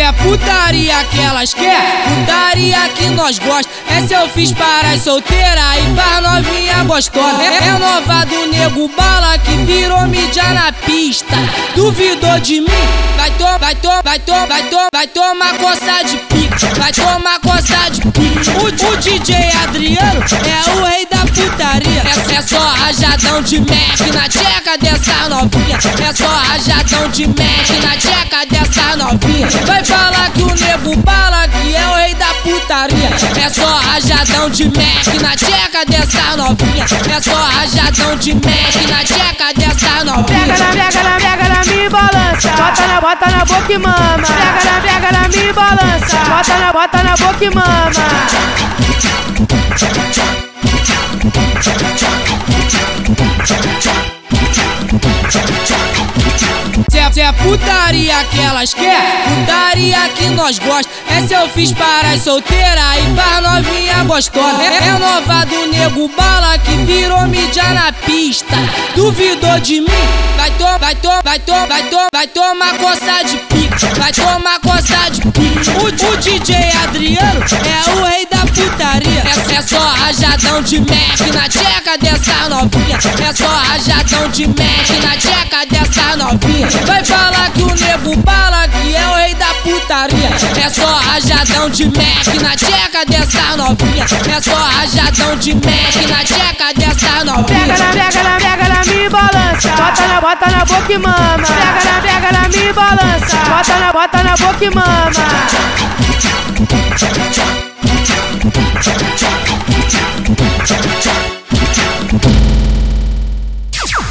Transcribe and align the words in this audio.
É 0.00 0.12
putaria 0.12 0.94
que 1.10 1.20
elas 1.20 1.52
quer, 1.52 2.04
putaria 2.04 2.88
que 2.90 3.08
nós 3.10 3.36
gosta. 3.40 3.68
Essa 3.88 4.14
eu 4.14 4.28
fiz 4.28 4.52
para 4.52 4.92
as 4.92 5.02
solteiras 5.02 5.64
e 5.76 5.94
para 5.94 6.20
novinha 6.20 6.84
gostosa. 6.84 7.42
É, 7.42 7.66
é 7.66 7.72
nova 7.72 8.24
do 8.26 8.46
nego 8.46 8.88
bala 8.96 9.36
que 9.38 9.56
virou 9.64 10.06
mídia 10.06 10.44
na 10.54 10.72
pista. 10.72 11.34
Duvidou 11.74 12.38
de 12.38 12.60
mim? 12.60 12.68
Vai 13.16 13.30
tomar, 13.32 13.58
vai 13.58 13.74
vai 14.04 14.18
vai 14.46 14.88
vai 14.92 15.06
tomar 15.08 15.54
coça 15.54 16.04
de 16.04 16.16
pique. 16.16 16.66
Vai 16.78 16.92
tomar 16.92 17.40
coça 17.40 17.90
de 17.90 18.00
pique. 18.02 18.50
O, 18.50 18.66
o 18.66 18.96
DJ 18.98 19.34
Adriano 19.64 20.22
é 20.46 20.70
o 20.70 20.84
rei 20.84 21.06
da 21.06 21.18
putaria. 21.26 22.02
É, 22.04 22.34
é 22.36 22.42
só 22.42 22.58
rajadão 22.58 23.42
de 23.42 23.58
Mac 23.58 24.00
na 24.14 24.28
tcheca 24.28 24.78
dessa 24.78 25.28
novinha. 25.28 25.76
É 26.08 26.14
só 26.14 26.28
rajadão 26.28 27.08
de 27.10 27.26
Mac 27.26 27.82
na 27.82 27.96
tcheca 27.96 28.46
dessa 28.46 28.96
novinha. 28.96 29.48
Vai 29.66 29.77
nego 30.88 31.02
bala 31.02 31.46
que 31.48 31.76
é 31.76 31.86
o 31.86 31.94
rei 31.94 32.14
da 32.14 32.26
putaria. 32.42 33.10
É 33.44 33.50
só 33.50 33.66
rajadão 33.66 34.48
de 34.50 34.64
Mac 34.64 35.06
na 35.20 35.36
tcheca 35.36 35.84
dessa 35.86 36.36
novinha. 36.36 36.84
É 36.84 37.20
só 37.20 37.34
rajadão 37.34 38.16
de 38.16 38.34
Mac 38.34 38.74
na 38.88 39.04
tcheca 39.04 39.52
dessa 39.54 40.04
novinha. 40.04 40.46
Pega 40.46 40.56
na, 40.58 40.72
pega 40.72 41.02
na, 41.02 41.16
pega 41.16 41.48
na 41.48 41.64
minha 41.64 41.90
balança. 41.90 42.48
Bota 42.50 42.86
na, 42.86 43.00
bota 43.00 43.30
na 43.30 43.44
boca 43.44 43.72
e 43.72 43.78
mama. 43.78 44.26
Pega 44.26 44.64
na, 44.64 44.80
pega 44.80 45.12
na 45.12 45.28
minha 45.28 45.52
balança. 45.52 46.16
Bota 46.28 46.58
na, 46.58 46.72
bota 46.72 47.02
na 47.02 47.16
boca 47.16 47.44
e 47.44 47.50
mama. 47.50 47.92
É, 57.18 57.22
é 57.22 57.32
putaria 57.32 58.24
que 58.30 58.40
elas 58.40 58.72
quer, 58.72 59.24
putaria 59.24 60.08
que 60.10 60.28
nós 60.30 60.58
gosta. 60.60 60.88
Essa 61.08 61.34
eu 61.34 61.48
fiz 61.48 61.72
para 61.72 62.12
as 62.12 62.22
solteiras 62.22 62.84
e 62.98 63.14
para 63.14 63.40
novinha 63.40 64.04
gostosa. 64.04 64.62
É, 64.62 64.88
é 64.88 64.92
nova 64.92 65.44
do 65.46 65.66
nego 65.66 66.08
bala 66.16 66.56
que 66.58 66.70
virou 66.84 67.26
mídia 67.26 67.74
na 67.74 67.92
pista. 67.92 68.54
Duvidou 68.94 69.58
de 69.58 69.80
mim? 69.80 69.88
Vai 70.36 70.50
tomar, 70.52 70.78
vai 70.78 70.94
vai 71.24 71.38
vai 71.66 72.08
vai 72.12 72.26
tomar 72.28 72.78
coça 72.78 73.24
de 73.24 73.36
pique. 73.36 73.86
Vai 73.98 74.12
tomar 74.12 74.60
coça 74.60 75.10
de 75.10 75.20
pique. 75.22 75.70
O, 75.70 75.86
o 75.86 76.16
DJ 76.18 76.56
Adriano 76.84 77.40
é 77.42 77.90
o 77.90 78.04
rei 78.04 78.26
da 78.26 78.37
putaria. 78.58 79.22
É, 79.24 79.54
é 79.54 79.62
só 79.62 79.78
rajadão 79.78 80.62
de 80.62 80.80
Mac 80.80 81.20
na 81.34 81.48
tcheca 81.48 81.96
dessa 81.98 82.48
novinha. 82.48 82.98
É 83.28 83.32
só 83.34 83.48
rajadão 83.48 84.28
de 84.30 84.46
Mac 84.48 84.88
na 85.02 85.16
tcheca 85.16 85.66
dessa 85.70 86.16
novinha. 86.16 86.68
Vai 86.86 87.04
falar 87.04 87.50
que 87.50 87.62
o 87.62 87.74
nego 87.74 88.16
bala 88.18 88.66
que 88.68 88.96
é 88.96 89.06
o 89.06 89.14
rei 89.14 89.34
da 89.34 89.54
putaria. 89.62 90.30
É 90.64 90.70
só 90.70 90.86
rajadão 90.86 91.70
de 91.70 91.84
Mac 91.86 92.26
na 92.42 92.56
tcheca 92.56 93.04
dessa 93.06 93.56
novinha. 93.56 94.04
É 94.04 94.40
só 94.40 94.54
rajadão 94.54 95.36
de 95.36 95.54
Mac 95.54 95.94
na 96.08 96.24
tcheca 96.24 96.72
dessa 96.76 97.08
Pega 97.08 97.24
novinha. 97.24 97.66
na, 97.66 97.74
pega 97.92 98.22
na, 98.22 98.36
pega 98.40 98.68
na 98.68 98.84
minha 98.84 99.10
balança. 99.10 99.68
Bota 99.68 100.06
na, 100.08 100.20
bota 100.20 100.50
na 100.50 100.64
boca 100.64 100.92
e 100.92 100.98
mama. 100.98 101.46
Pega 101.46 101.92
na, 101.92 102.00
pega 102.00 102.32
na 102.32 102.48
minha 102.48 102.72
balança. 102.72 103.36
Bota 103.48 103.78
na, 103.78 103.92
bota 103.92 104.22
na 104.22 104.36
boca 104.36 104.64
e 104.64 104.70
mama. 104.70 105.10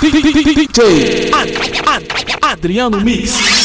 DJ 0.00 1.30
Ad- 1.32 1.80
Ad- 1.84 2.36
Adriano 2.40 2.98
Mix. 3.00 3.63